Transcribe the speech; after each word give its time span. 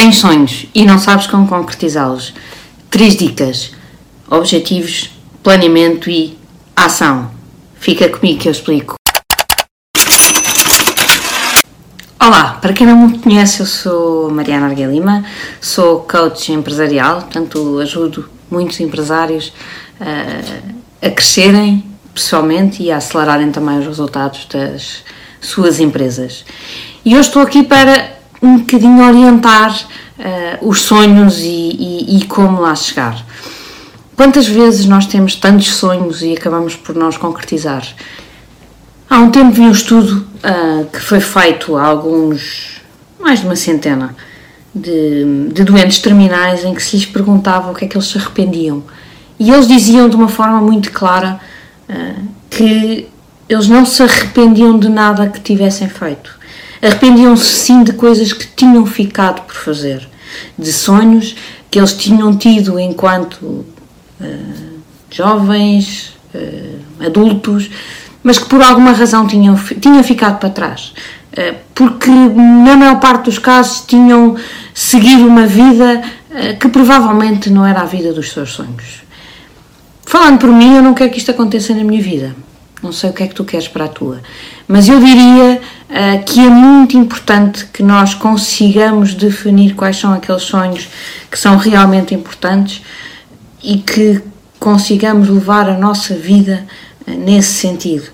Tens 0.00 0.16
sonhos 0.16 0.64
e 0.74 0.86
não 0.86 0.98
sabes 0.98 1.26
como 1.26 1.46
concretizá-los. 1.46 2.32
Três 2.88 3.14
dicas: 3.14 3.72
objetivos, 4.30 5.10
planeamento 5.42 6.08
e 6.08 6.38
ação. 6.74 7.30
Fica 7.74 8.08
comigo 8.08 8.40
que 8.40 8.48
eu 8.48 8.52
explico. 8.52 8.94
Olá, 12.18 12.56
para 12.62 12.72
quem 12.72 12.86
não 12.86 13.08
me 13.08 13.18
conhece, 13.18 13.60
eu 13.60 13.66
sou 13.66 14.30
Mariana 14.30 14.68
Arguelima, 14.68 15.22
sou 15.60 16.00
coach 16.00 16.50
empresarial, 16.50 17.20
portanto 17.20 17.78
ajudo 17.80 18.26
muitos 18.50 18.80
empresários 18.80 19.52
uh, 20.00 20.76
a 21.02 21.10
crescerem 21.10 21.84
pessoalmente 22.14 22.82
e 22.82 22.90
a 22.90 22.96
acelerarem 22.96 23.52
também 23.52 23.78
os 23.78 23.86
resultados 23.86 24.46
das 24.46 25.04
suas 25.42 25.78
empresas. 25.78 26.46
E 27.04 27.14
hoje 27.14 27.28
estou 27.28 27.42
aqui 27.42 27.62
para 27.62 28.19
um 28.42 28.58
bocadinho 28.58 29.06
orientar 29.06 29.74
uh, 30.18 30.68
os 30.68 30.80
sonhos 30.82 31.38
e, 31.38 31.46
e, 31.46 32.18
e, 32.18 32.24
como 32.26 32.60
lá 32.60 32.74
chegar. 32.74 33.24
Quantas 34.16 34.46
vezes 34.46 34.86
nós 34.86 35.06
temos 35.06 35.34
tantos 35.34 35.68
sonhos 35.68 36.22
e 36.22 36.32
acabamos 36.32 36.74
por 36.74 36.94
os 36.94 37.16
concretizar? 37.16 37.86
Há 39.08 39.18
um 39.18 39.30
tempo 39.30 39.52
vi 39.52 39.62
um 39.62 39.72
estudo 39.72 40.26
uh, 40.44 40.86
que 40.86 41.00
foi 41.00 41.20
feito 41.20 41.76
a 41.76 41.84
alguns, 41.84 42.80
mais 43.18 43.40
de 43.40 43.46
uma 43.46 43.56
centena, 43.56 44.14
de, 44.74 45.48
de 45.52 45.64
doentes 45.64 45.98
terminais 45.98 46.64
em 46.64 46.74
que 46.74 46.82
se 46.82 46.96
lhes 46.96 47.06
perguntava 47.06 47.70
o 47.70 47.74
que 47.74 47.84
é 47.84 47.88
que 47.88 47.96
eles 47.96 48.06
se 48.06 48.18
arrependiam. 48.18 48.82
E 49.38 49.50
eles 49.50 49.66
diziam 49.66 50.08
de 50.08 50.16
uma 50.16 50.28
forma 50.28 50.60
muito 50.60 50.92
clara 50.92 51.40
uh, 51.88 52.28
que 52.48 53.08
eles 53.48 53.68
não 53.68 53.84
se 53.84 54.02
arrependiam 54.02 54.78
de 54.78 54.88
nada 54.88 55.28
que 55.28 55.40
tivessem 55.40 55.88
feito 55.88 56.39
Arrependiam-se 56.82 57.44
sim 57.44 57.84
de 57.84 57.92
coisas 57.92 58.32
que 58.32 58.46
tinham 58.46 58.86
ficado 58.86 59.42
por 59.42 59.54
fazer, 59.54 60.08
de 60.58 60.72
sonhos 60.72 61.36
que 61.70 61.78
eles 61.78 61.92
tinham 61.92 62.36
tido 62.36 62.78
enquanto 62.78 63.42
uh, 63.42 63.66
jovens, 65.10 66.16
uh, 66.34 67.04
adultos, 67.04 67.70
mas 68.22 68.38
que 68.38 68.46
por 68.46 68.62
alguma 68.62 68.92
razão 68.92 69.26
tinham, 69.26 69.56
tinham 69.80 70.02
ficado 70.02 70.38
para 70.38 70.50
trás. 70.50 70.92
Uh, 71.32 71.54
porque 71.74 72.10
na 72.10 72.76
maior 72.76 72.98
parte 72.98 73.26
dos 73.26 73.38
casos 73.38 73.84
tinham 73.86 74.36
seguido 74.74 75.26
uma 75.26 75.46
vida 75.46 76.02
que 76.60 76.68
provavelmente 76.68 77.50
não 77.50 77.66
era 77.66 77.80
a 77.80 77.84
vida 77.84 78.12
dos 78.12 78.30
seus 78.30 78.52
sonhos. 78.52 79.02
Falando 80.06 80.38
por 80.38 80.48
mim, 80.50 80.76
eu 80.76 80.82
não 80.82 80.94
quero 80.94 81.10
que 81.10 81.18
isto 81.18 81.30
aconteça 81.30 81.74
na 81.74 81.82
minha 81.82 82.00
vida. 82.00 82.36
Não 82.82 82.92
sei 82.92 83.10
o 83.10 83.12
que 83.12 83.22
é 83.22 83.26
que 83.26 83.34
tu 83.34 83.44
queres 83.44 83.68
para 83.68 83.84
a 83.84 83.88
tua. 83.88 84.20
Mas 84.66 84.88
eu 84.88 85.00
diria 85.00 85.60
uh, 85.90 86.24
que 86.24 86.40
é 86.40 86.48
muito 86.48 86.96
importante 86.96 87.66
que 87.66 87.82
nós 87.82 88.14
consigamos 88.14 89.14
definir 89.14 89.74
quais 89.74 89.96
são 89.96 90.12
aqueles 90.12 90.42
sonhos 90.42 90.88
que 91.30 91.38
são 91.38 91.56
realmente 91.56 92.14
importantes 92.14 92.82
e 93.62 93.78
que 93.78 94.22
consigamos 94.58 95.28
levar 95.28 95.68
a 95.68 95.76
nossa 95.76 96.14
vida 96.14 96.64
uh, 97.06 97.10
nesse 97.10 97.54
sentido. 97.54 98.08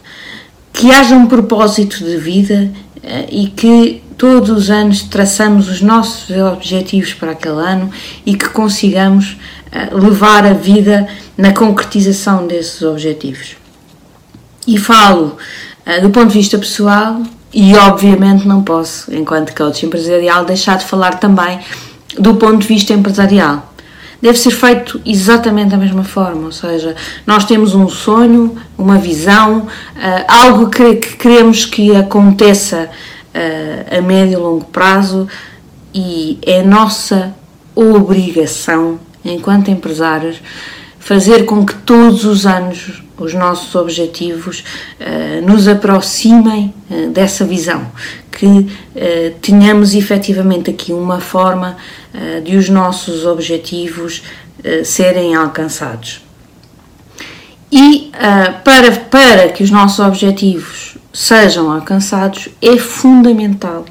Que 0.73 0.91
haja 0.91 1.15
um 1.15 1.27
propósito 1.27 2.05
de 2.05 2.17
vida 2.17 2.71
uh, 2.97 3.27
e 3.31 3.49
que 3.49 4.03
todos 4.17 4.49
os 4.49 4.71
anos 4.71 5.03
traçamos 5.03 5.69
os 5.69 5.83
nossos 5.83 6.35
objetivos 6.35 7.13
para 7.13 7.33
aquele 7.33 7.61
ano 7.61 7.91
e 8.25 8.35
que 8.35 8.49
consigamos 8.49 9.37
levar 9.93 10.47
a 10.47 10.55
vida 10.55 11.07
na 11.37 11.53
concretização 11.53 12.47
desses 12.47 12.81
objetivos. 12.81 13.59
E 14.67 14.79
falo 14.79 15.37
do 16.01 16.09
ponto 16.09 16.29
de 16.29 16.39
vista 16.39 16.57
pessoal 16.57 17.21
e, 17.53 17.75
obviamente, 17.75 18.47
não 18.47 18.63
posso, 18.63 19.15
enquanto 19.15 19.55
coach 19.55 19.87
empresarial, 19.87 20.45
deixar 20.45 20.77
de 20.77 20.85
falar 20.85 21.19
também 21.19 21.61
do 22.19 22.35
ponto 22.35 22.59
de 22.59 22.67
vista 22.67 22.93
empresarial. 22.93 23.73
Deve 24.21 24.39
ser 24.39 24.51
feito 24.51 25.01
exatamente 25.05 25.71
da 25.71 25.77
mesma 25.77 26.03
forma, 26.03 26.47
ou 26.47 26.53
seja, 26.53 26.97
nós 27.27 27.45
temos 27.45 27.75
um 27.75 27.89
sonho, 27.89 28.57
uma 28.77 28.99
visão, 28.99 29.61
uh, 29.61 30.25
algo 30.27 30.71
que, 30.71 30.95
que, 30.97 31.17
queremos 31.17 31.67
que 31.67 31.95
aconteça 31.95 32.89
uh, 33.35 33.99
a 33.99 34.01
médio 34.01 34.33
e 34.33 34.37
longo 34.37 34.65
prazo 34.65 35.29
e 35.95 36.39
é 36.43 36.63
nossa 36.63 37.35
obrigação, 37.75 38.99
enquanto 39.23 39.71
empresários, 39.71 40.41
fazer 41.07 41.45
com 41.45 41.65
que 41.65 41.73
todos 41.73 42.25
os 42.25 42.45
anos 42.47 43.01
os 43.17 43.33
nossos 43.33 43.75
objetivos 43.77 44.65
uh, 45.01 45.47
nos 45.47 45.69
aproximem 45.69 46.75
uh, 46.91 47.11
dessa 47.11 47.45
visão, 47.45 47.87
que 48.33 48.45
uh, 48.45 48.69
tenhamos 49.41 49.95
efetivamente 49.95 50.69
aqui 50.69 50.93
uma 50.93 51.21
forma 51.21 51.77
de 52.43 52.57
os 52.57 52.71
nossos 52.71 53.27
objetivos 53.27 54.23
serem 54.85 55.35
alcançados. 55.35 56.25
E 57.71 58.11
para, 58.65 58.91
para 58.93 59.49
que 59.51 59.63
os 59.63 59.71
nossos 59.71 59.99
objetivos 59.99 60.97
sejam 61.13 61.71
alcançados, 61.71 62.49
é 62.63 62.79
fundamental 62.79 63.85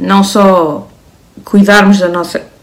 não 0.00 0.22
só 0.22 0.88
cuidarmos 1.44 1.98
da 1.98 2.08
nossa 2.08 2.53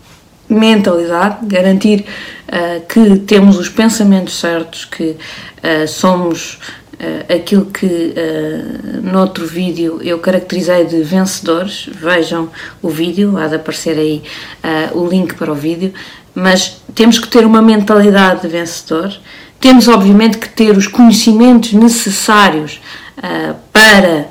mentalidade, 0.54 1.46
garantir 1.46 2.06
uh, 2.48 2.86
que 2.88 3.20
temos 3.20 3.58
os 3.58 3.70
pensamentos 3.70 4.40
certos, 4.40 4.86
que 4.86 5.16
uh, 5.16 5.88
somos 5.88 6.60
uh, 6.96 7.34
aquilo 7.34 7.66
que 7.66 7.86
uh, 7.86 9.02
no 9.02 9.20
outro 9.20 9.46
vídeo 9.48 10.00
eu 10.04 10.20
caracterizei 10.20 10.86
de 10.86 11.02
vencedores. 11.04 11.88
Vejam 11.92 12.50
o 12.82 12.90
vídeo, 12.90 13.38
há 13.38 13.48
de 13.48 13.56
aparecer 13.56 13.98
aí 13.98 14.22
o 14.94 15.08
link 15.08 15.36
para 15.36 15.52
o 15.52 15.56
vídeo. 15.56 15.94
Mas 16.36 16.82
temos 16.94 17.18
que 17.20 17.28
ter 17.28 17.46
uma 17.46 17.62
mentalidade 17.62 18.42
de 18.42 18.48
vencedor, 18.48 19.14
temos 19.60 19.88
obviamente 19.88 20.38
que 20.38 20.48
ter 20.48 20.78
os 20.78 20.88
conhecimentos 20.88 21.74
necessários 21.74 22.80
para 23.74 24.28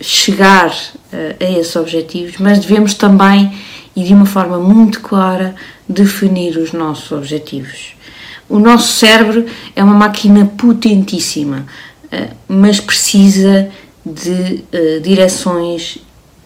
chegar 0.00 0.74
a 1.38 1.44
esses 1.44 1.76
objetivos, 1.76 2.38
mas 2.38 2.60
devemos 2.60 2.94
também 2.94 3.52
e 3.98 4.04
de 4.04 4.14
uma 4.14 4.26
forma 4.26 4.58
muito 4.60 5.00
clara 5.00 5.56
definir 5.88 6.56
os 6.56 6.72
nossos 6.72 7.10
objetivos. 7.10 7.96
O 8.48 8.60
nosso 8.60 8.92
cérebro 8.92 9.44
é 9.74 9.82
uma 9.82 9.94
máquina 9.94 10.46
potentíssima, 10.56 11.66
eh, 12.12 12.28
mas 12.46 12.78
precisa 12.78 13.68
de 14.06 14.64
uh, 14.72 15.00
direções 15.02 15.98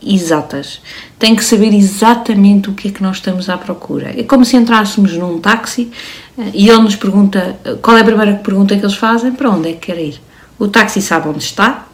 exatas. 0.03 0.81
Tem 1.19 1.37
que 1.37 1.45
saber 1.45 1.75
exatamente 1.75 2.71
o 2.71 2.73
que 2.73 2.89
é 2.89 2.91
que 2.91 3.03
nós 3.03 3.17
estamos 3.19 3.51
à 3.51 3.59
procura. 3.59 4.19
É 4.19 4.23
como 4.23 4.47
se 4.47 4.57
entrássemos 4.57 5.13
num 5.13 5.39
táxi 5.39 5.93
uh, 6.39 6.51
e 6.55 6.71
ele 6.71 6.81
nos 6.81 6.97
pergunta 6.97 7.57
qual 7.83 7.99
é 7.99 8.01
a 8.01 8.05
primeira 8.05 8.35
pergunta 8.37 8.75
que 8.75 8.83
eles 8.83 8.97
fazem: 8.97 9.31
para 9.31 9.51
onde 9.51 9.69
é 9.69 9.73
que 9.75 9.93
quer 9.93 9.99
ir? 9.99 10.21
O 10.59 10.69
táxi 10.69 11.03
sabe 11.03 11.29
onde 11.29 11.45
está 11.45 11.87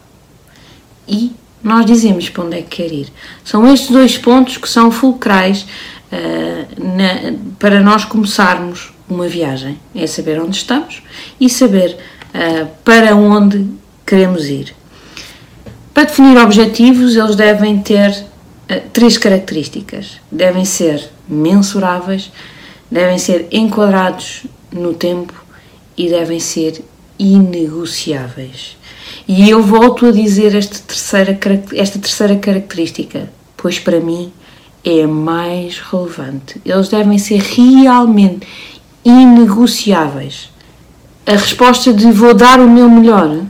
e 1.05 1.33
nós 1.63 1.85
dizemos 1.85 2.29
para 2.29 2.43
onde 2.43 2.57
é 2.57 2.61
que 2.61 2.77
quer 2.77 2.91
ir. 2.91 3.07
São 3.43 3.71
estes 3.71 3.89
dois 3.89 4.17
pontos 4.17 4.57
que 4.57 4.69
são 4.69 4.91
fulcrais 4.91 5.65
uh, 6.11 6.83
na, 6.83 7.37
para 7.57 7.81
nós 7.81 8.05
começarmos 8.05 8.91
uma 9.09 9.27
viagem. 9.27 9.79
É 9.93 10.07
saber 10.07 10.39
onde 10.39 10.57
estamos 10.57 11.01
e 11.39 11.49
saber 11.49 11.97
uh, 12.33 12.67
para 12.83 13.15
onde 13.15 13.67
queremos 14.05 14.45
ir. 14.45 14.73
Para 15.93 16.03
definir 16.05 16.37
objetivos, 16.37 17.15
eles 17.15 17.35
devem 17.35 17.79
ter 17.79 18.09
uh, 18.09 18.89
três 18.93 19.17
características. 19.17 20.19
Devem 20.31 20.63
ser 20.63 21.09
mensuráveis, 21.27 22.31
devem 22.89 23.17
ser 23.17 23.47
enquadrados 23.51 24.43
no 24.71 24.93
tempo 24.93 25.33
e 25.97 26.07
devem 26.07 26.39
ser 26.39 26.83
inegociáveis. 27.19 28.77
E 29.31 29.47
eu 29.47 29.61
volto 29.61 30.07
a 30.07 30.11
dizer 30.11 30.55
esta 30.55 30.79
terceira, 30.79 31.39
esta 31.75 31.99
terceira 31.99 32.35
característica, 32.35 33.29
pois 33.55 33.77
para 33.77 33.99
mim 33.99 34.33
é 34.83 35.05
mais 35.05 35.77
relevante. 35.77 36.59
Eles 36.65 36.89
devem 36.89 37.19
ser 37.19 37.39
realmente 37.39 38.47
inegociáveis. 39.05 40.49
A 41.27 41.33
resposta 41.33 41.93
de 41.93 42.11
vou 42.11 42.33
dar 42.33 42.59
o 42.59 42.67
meu 42.67 42.89
melhor 42.89 43.43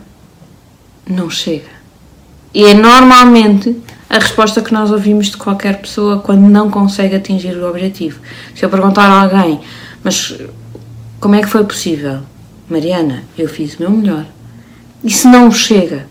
não 1.10 1.30
chega. 1.30 1.72
E 2.54 2.66
é 2.66 2.74
normalmente 2.74 3.78
a 4.10 4.20
resposta 4.20 4.62
que 4.62 4.74
nós 4.74 4.92
ouvimos 4.92 5.28
de 5.28 5.38
qualquer 5.38 5.80
pessoa 5.80 6.20
quando 6.20 6.42
não 6.42 6.70
consegue 6.70 7.16
atingir 7.16 7.56
o 7.56 7.70
objetivo. 7.70 8.20
Se 8.54 8.66
eu 8.66 8.70
perguntar 8.70 9.06
a 9.06 9.22
alguém, 9.22 9.62
mas 10.04 10.38
como 11.22 11.36
é 11.36 11.42
que 11.42 11.48
foi 11.48 11.64
possível? 11.64 12.20
Mariana, 12.70 13.24
eu 13.38 13.48
fiz 13.48 13.76
o 13.76 13.84
meu 13.84 13.92
melhor. 13.92 14.26
Isso 15.04 15.28
não 15.28 15.52
chega. 15.52 16.08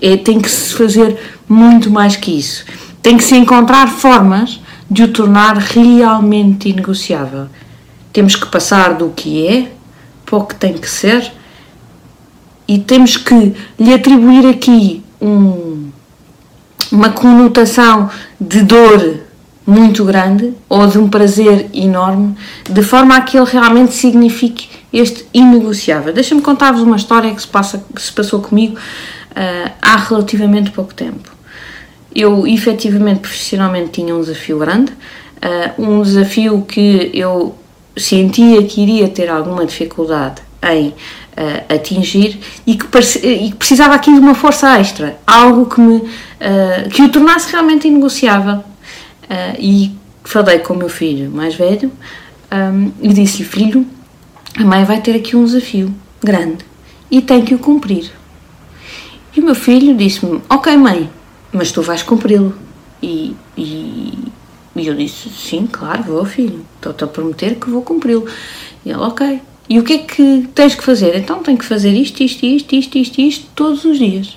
É, 0.00 0.16
tem 0.16 0.40
que 0.40 0.50
se 0.50 0.74
fazer 0.74 1.18
muito 1.48 1.90
mais 1.90 2.16
que 2.16 2.38
isso. 2.38 2.64
Tem 3.02 3.16
que 3.16 3.24
se 3.24 3.36
encontrar 3.36 3.88
formas 3.88 4.60
de 4.90 5.02
o 5.02 5.08
tornar 5.08 5.56
realmente 5.56 6.68
inegociável. 6.68 7.46
Temos 8.12 8.36
que 8.36 8.46
passar 8.46 8.94
do 8.94 9.10
que 9.10 9.46
é 9.46 9.72
para 10.24 10.36
o 10.36 10.46
que 10.46 10.54
tem 10.54 10.74
que 10.74 10.88
ser 10.88 11.32
e 12.66 12.78
temos 12.78 13.16
que 13.16 13.54
lhe 13.78 13.94
atribuir 13.94 14.46
aqui 14.46 15.02
um, 15.20 15.90
uma 16.92 17.10
conotação 17.10 18.10
de 18.40 18.62
dor 18.62 19.20
muito 19.66 20.04
grande 20.04 20.54
ou 20.68 20.86
de 20.86 20.98
um 20.98 21.08
prazer 21.08 21.68
enorme, 21.74 22.34
de 22.68 22.82
forma 22.82 23.16
a 23.16 23.20
que 23.20 23.36
ele 23.36 23.50
realmente 23.50 23.94
signifique 23.94 24.68
este 24.92 25.26
inegociável. 25.32 26.12
Deixa-me 26.12 26.40
contar-vos 26.40 26.82
uma 26.82 26.96
história 26.96 27.34
que 27.34 27.40
se, 27.40 27.48
passa, 27.48 27.84
que 27.94 28.00
se 28.00 28.12
passou 28.12 28.40
comigo 28.40 28.76
uh, 28.76 29.72
há 29.80 29.96
relativamente 29.96 30.70
pouco 30.70 30.94
tempo. 30.94 31.30
Eu, 32.14 32.46
efetivamente, 32.46 33.20
profissionalmente, 33.20 33.90
tinha 33.90 34.14
um 34.14 34.20
desafio 34.20 34.58
grande, 34.58 34.92
uh, 34.92 35.82
um 35.82 36.02
desafio 36.02 36.62
que 36.62 37.10
eu 37.12 37.54
sentia 37.96 38.62
que 38.62 38.80
iria 38.80 39.08
ter 39.08 39.28
alguma 39.28 39.66
dificuldade 39.66 40.40
em 40.62 40.88
uh, 40.88 40.94
atingir 41.74 42.40
e 42.66 42.76
que, 42.76 42.86
e 43.26 43.50
que, 43.50 43.56
precisava 43.56 43.94
aqui 43.94 44.12
de 44.12 44.18
uma 44.18 44.34
força 44.34 44.78
extra, 44.78 45.18
algo 45.26 45.66
que, 45.66 45.80
me, 45.80 46.02
que 46.92 47.02
o 47.02 47.08
tornasse 47.10 47.50
realmente 47.50 47.88
inegociável. 47.88 48.64
E 49.58 49.92
falei 50.24 50.58
com 50.60 50.74
o 50.74 50.76
meu 50.76 50.88
filho 50.88 51.30
mais 51.30 51.54
velho 51.54 51.92
um, 52.52 52.92
e 53.00 53.08
disse-lhe: 53.08 53.44
Filho, 53.44 53.86
a 54.58 54.64
mãe 54.64 54.84
vai 54.84 55.00
ter 55.00 55.14
aqui 55.14 55.36
um 55.36 55.44
desafio 55.44 55.94
grande 56.20 56.64
e 57.08 57.22
tem 57.22 57.44
que 57.44 57.54
o 57.54 57.58
cumprir. 57.60 58.10
E 59.36 59.40
o 59.40 59.44
meu 59.44 59.54
filho 59.54 59.96
disse-me: 59.96 60.42
Ok, 60.50 60.76
mãe, 60.76 61.08
mas 61.52 61.70
tu 61.70 61.80
vais 61.80 62.02
cumpri-lo. 62.02 62.52
E, 63.00 63.36
e, 63.56 64.18
e, 64.74 64.86
eu 64.86 64.94
disse: 64.96 65.28
Sim, 65.30 65.68
claro, 65.70 66.02
vou, 66.02 66.24
filho, 66.24 66.64
estou-te 66.74 67.04
a 67.04 67.06
prometer 67.06 67.54
que 67.54 67.70
vou 67.70 67.82
cumpri-lo. 67.82 68.26
E 68.84 68.90
ele: 68.90 68.98
Ok. 68.98 69.40
E 69.68 69.78
o 69.78 69.84
que 69.84 69.92
é 69.92 69.98
que 69.98 70.48
tens 70.54 70.74
que 70.74 70.82
fazer? 70.82 71.14
Então 71.14 71.42
tenho 71.42 71.58
que 71.58 71.64
fazer 71.64 71.92
isto, 71.92 72.22
isto, 72.22 72.44
isto, 72.44 72.74
isto, 72.74 72.98
isto, 72.98 73.20
isto, 73.20 73.46
todos 73.54 73.84
os 73.84 73.98
dias. 73.98 74.36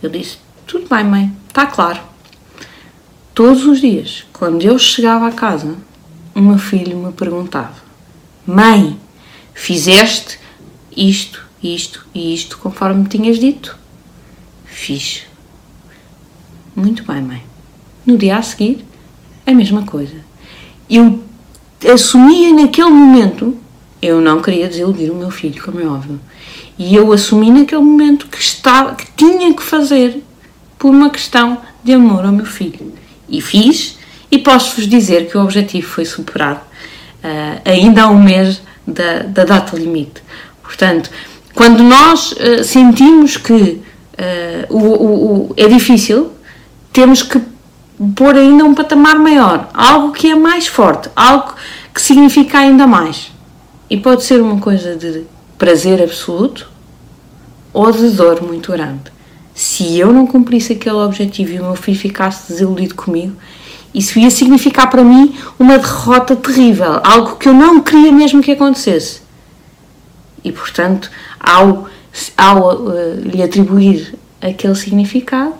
Eu 0.00 0.08
disse: 0.08 0.38
Tudo 0.68 0.86
bem, 0.88 1.02
mãe, 1.02 1.32
está 1.48 1.66
claro. 1.66 2.00
Todos 3.34 3.64
os 3.66 3.80
dias, 3.80 4.24
quando 4.32 4.62
eu 4.62 4.78
chegava 4.78 5.26
a 5.26 5.32
casa, 5.32 5.74
o 6.32 6.40
meu 6.40 6.58
filho 6.58 6.96
me 6.96 7.12
perguntava: 7.12 7.74
Mãe, 8.46 8.96
fizeste 9.56 10.38
isto, 10.96 11.42
isto 11.62 12.06
e 12.14 12.32
isto 12.32 12.58
conforme 12.58 13.02
me 13.02 13.08
tinhas 13.08 13.40
dito? 13.40 13.76
Fiz. 14.66 15.22
Muito 16.76 17.02
bem, 17.02 17.22
mãe. 17.22 17.42
No 18.04 18.16
dia 18.16 18.36
a 18.36 18.42
seguir, 18.42 18.84
a 19.44 19.52
mesma 19.52 19.82
coisa. 19.82 20.16
Eu 20.88 21.24
assumia 21.92 22.52
naquele 22.52 22.90
momento 22.90 23.58
eu 24.00 24.20
não 24.20 24.40
queria 24.40 24.68
desiludir 24.68 25.10
o 25.10 25.16
meu 25.16 25.30
filho, 25.30 25.62
como 25.62 25.80
é 25.80 25.86
óbvio. 25.86 26.20
E 26.78 26.94
eu 26.94 27.12
assumi 27.12 27.50
naquele 27.50 27.82
momento 27.82 28.26
que, 28.26 28.38
estava, 28.38 28.94
que 28.94 29.06
tinha 29.16 29.52
que 29.54 29.62
fazer 29.62 30.22
por 30.78 30.90
uma 30.90 31.10
questão 31.10 31.58
de 31.82 31.94
amor 31.94 32.24
ao 32.24 32.32
meu 32.32 32.44
filho. 32.44 32.92
E 33.28 33.40
fiz, 33.40 33.98
e 34.30 34.38
posso-vos 34.38 34.86
dizer 34.86 35.28
que 35.28 35.36
o 35.36 35.42
objetivo 35.42 35.88
foi 35.88 36.04
superado 36.04 36.60
uh, 36.60 37.60
ainda 37.64 38.02
há 38.02 38.08
um 38.08 38.22
mês 38.22 38.62
da, 38.86 39.20
da, 39.20 39.44
data 39.44 39.76
limite. 39.76 40.22
Portanto, 40.62 41.10
quando 41.54 41.82
nós 41.82 42.32
uh, 42.32 42.64
sentimos 42.64 43.36
que 43.36 43.52
uh, 43.52 43.82
o, 44.70 44.78
o, 44.78 45.50
o, 45.50 45.54
é 45.56 45.66
difícil, 45.68 46.32
temos 46.92 47.22
que 47.22 47.40
pôr 48.14 48.36
ainda 48.36 48.64
um 48.64 48.74
patamar 48.74 49.18
maior, 49.18 49.68
algo 49.72 50.12
que 50.12 50.30
é 50.30 50.34
mais 50.34 50.66
forte, 50.66 51.08
algo 51.16 51.54
que 51.94 52.00
significa 52.00 52.58
ainda 52.58 52.86
mais. 52.86 53.32
E 53.88 53.96
pode 53.96 54.24
ser 54.24 54.40
uma 54.40 54.60
coisa 54.60 54.96
de 54.96 55.24
prazer 55.56 56.02
absoluto 56.02 56.68
ou 57.72 57.90
de 57.92 58.10
dor 58.10 58.42
muito 58.42 58.72
grande. 58.72 59.12
Se 59.54 59.98
eu 59.98 60.12
não 60.12 60.26
cumprisse 60.26 60.74
aquele 60.74 60.96
objetivo 60.96 61.52
e 61.52 61.60
o 61.60 61.64
meu 61.64 61.76
filho 61.76 61.98
ficasse 61.98 62.52
desiludido 62.52 62.94
comigo, 62.94 63.36
isso 63.96 64.18
ia 64.18 64.30
significar 64.30 64.90
para 64.90 65.02
mim 65.02 65.34
uma 65.58 65.78
derrota 65.78 66.36
terrível, 66.36 67.00
algo 67.02 67.36
que 67.36 67.48
eu 67.48 67.54
não 67.54 67.80
queria 67.80 68.12
mesmo 68.12 68.42
que 68.42 68.52
acontecesse. 68.52 69.22
E 70.44 70.52
portanto, 70.52 71.10
ao, 71.40 71.88
ao 72.36 72.76
uh, 72.76 73.20
lhe 73.24 73.42
atribuir 73.42 74.14
aquele 74.38 74.74
significado, 74.74 75.54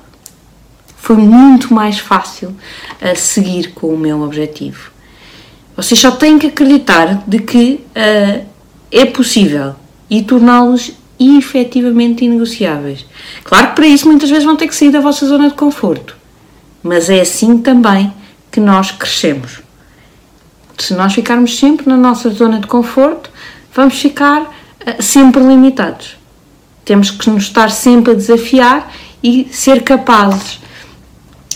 foi 0.99 1.17
muito 1.17 1.73
mais 1.73 1.99
fácil 1.99 2.55
a 3.01 3.15
seguir 3.15 3.73
com 3.73 3.87
o 3.87 3.99
meu 3.99 4.21
objetivo. 4.21 4.91
Vocês 5.75 5.99
só 5.99 6.11
têm 6.11 6.39
que 6.39 6.49
acreditar 6.49 7.25
de 7.27 7.39
que 7.39 7.81
uh, 7.97 8.47
é 8.93 9.07
possível 9.07 9.75
e 10.11 10.23
torná-los 10.23 10.93
efetivamente 11.19 12.27
inegociáveis. 12.27 13.07
Claro 13.45 13.69
que 13.69 13.77
para 13.77 13.87
isso 13.87 14.07
muitas 14.07 14.29
vezes 14.29 14.45
vão 14.45 14.57
ter 14.57 14.69
que 14.69 14.77
sair 14.77 14.91
da 14.91 15.01
vossa 15.01 15.27
zona 15.27 15.49
de 15.49 15.55
conforto, 15.55 16.15
mas 16.83 17.09
é 17.09 17.23
assim 17.23 17.57
também 17.57 18.13
que 18.57 18.61
nós 18.61 18.91
crescemos. 18.91 19.61
Se 20.79 20.95
nós 20.95 21.13
ficarmos 21.13 21.59
sempre 21.59 21.87
na 21.87 21.97
nossa 21.97 22.31
zona 22.31 22.59
de 22.59 22.67
conforto, 22.67 23.29
vamos 23.75 24.01
ficar 24.01 24.45
uh, 24.45 25.03
sempre 25.03 25.43
limitados. 25.43 26.17
Temos 26.83 27.11
que 27.11 27.29
nos 27.29 27.43
estar 27.43 27.71
sempre 27.71 28.13
a 28.13 28.15
desafiar 28.15 28.91
e 29.23 29.47
ser 29.53 29.83
capazes 29.83 30.59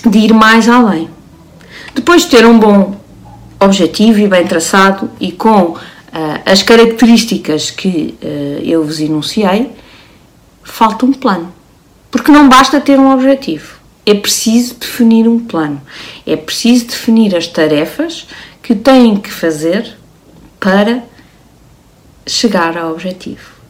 de 0.05 0.19
ir 0.19 0.35
mais 0.35 0.69
além. 0.69 1.09
Depois 1.95 2.25
de 2.25 2.29
ter 2.29 2.45
um 2.45 2.59
bom 2.59 3.01
objetivo 3.59 4.19
e 4.19 4.29
bem 4.29 4.47
traçado 4.47 5.11
e 5.19 5.33
com 5.33 5.71
uh, 5.71 5.79
as 6.45 6.63
características 6.63 7.71
que 7.71 8.15
uh, 8.23 8.63
eu 8.63 8.85
vos 8.85 9.01
enunciei, 9.01 9.71
falta 10.63 11.07
um 11.07 11.15
plano. 11.15 11.51
Porque 12.11 12.31
não 12.31 12.47
basta 12.47 12.79
ter 12.79 13.01
um 13.01 13.11
objetivo, 13.11 13.80
é 14.07 14.15
preciso 14.15 14.75
definir 14.75 15.29
um 15.29 15.39
plano, 15.39 15.81
é 16.27 16.37
preciso 16.37 16.87
definir 16.87 17.37
as 17.37 17.47
tarefas 17.47 18.27
que 18.63 18.75
têm 18.75 19.17
que 19.17 19.31
fazer 19.31 19.97
para 20.59 21.03
chegar 22.27 22.77
ao 22.77 22.93
objetivo. 22.93 23.61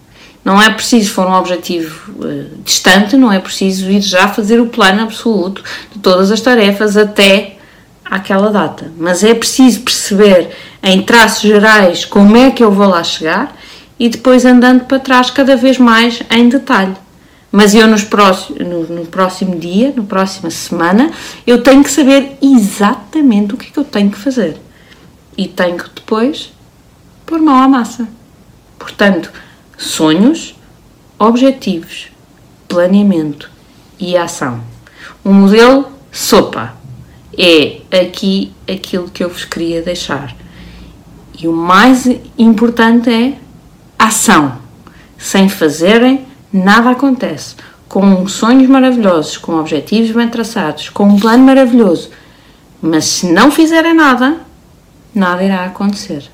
Não 0.45 0.61
é 0.61 0.71
preciso, 0.71 1.13
for 1.13 1.27
um 1.27 1.35
objetivo 1.35 2.13
uh, 2.13 2.63
distante, 2.65 3.17
não 3.17 3.31
é 3.31 3.39
preciso 3.39 3.91
ir 3.91 4.01
já 4.01 4.29
fazer 4.29 4.61
o 4.61 4.67
plano 4.67 5.03
absoluto 5.03 5.63
de 5.93 5.99
todas 5.99 6.31
as 6.31 6.41
tarefas 6.41 6.97
até 6.97 7.57
àquela 8.05 8.51
data. 8.51 8.91
Mas 8.97 9.23
é 9.23 9.35
preciso 9.35 9.83
perceber 9.83 10.51
em 10.83 11.03
traços 11.03 11.43
gerais 11.43 12.05
como 12.05 12.37
é 12.37 12.51
que 12.51 12.65
eu 12.65 12.73
vou 12.73 12.89
lá 12.89 13.05
chegar 13.05 13.55
e 13.99 14.09
depois 14.09 14.47
andando 14.47 14.85
para 14.85 14.99
trás 14.99 15.31
cada 15.31 15.57
vez 15.57 15.77
mais 15.77 16.23
em 16.31 16.49
detalhe. 16.49 16.97
Mas 17.53 17.75
eu 17.75 17.89
nos 17.89 18.05
próximo, 18.05 18.59
no, 18.61 18.83
no 18.85 19.07
próximo 19.07 19.59
dia, 19.59 19.93
na 19.97 20.05
próxima 20.05 20.51
semana, 20.51 21.11
eu 21.47 21.63
tenho 21.63 21.83
que 21.83 21.91
saber 21.91 22.39
exatamente 22.41 23.55
o 23.55 23.57
que 23.57 23.69
é 23.69 23.71
que 23.71 23.79
eu 23.79 23.85
tenho 23.85 24.11
que 24.11 24.19
fazer. 24.19 24.57
E 25.37 25.49
tenho 25.49 25.77
que 25.77 25.91
depois 25.95 26.53
pôr 27.27 27.41
mão 27.41 27.61
à 27.61 27.69
massa. 27.69 28.09
Portanto, 28.79 29.33
sonhos, 29.77 30.55
objetivos, 31.19 32.09
planeamento 32.69 33.51
e 33.99 34.17
ação. 34.17 34.61
Um 35.25 35.33
modelo 35.33 35.91
sopa 36.13 36.75
é 37.37 37.81
aqui 38.01 38.53
aquilo 38.69 39.11
que 39.11 39.25
eu 39.25 39.29
vos 39.29 39.45
queria 39.45 39.83
deixar. 39.83 40.37
E 41.39 41.49
o 41.49 41.53
mais 41.53 42.07
importante 42.39 43.11
é 43.11 43.39
ação. 43.99 44.59
Sem 45.19 45.49
fazerem, 45.49 46.27
nada 46.53 46.91
acontece. 46.91 47.57
Com 47.89 48.27
sonhos 48.29 48.69
maravilhosos, 48.69 49.37
com 49.37 49.59
objetivos 49.59 50.13
bem 50.13 50.29
traçados, 50.29 50.89
com 50.89 51.05
um 51.05 51.19
plano 51.19 51.45
maravilhoso. 51.45 52.11
Mas 52.81 53.05
se 53.05 53.33
não 53.33 53.51
fizerem 53.51 53.95
nada, 53.95 54.37
nada 55.15 55.43
irá 55.43 55.65
acontecer. 55.65 56.31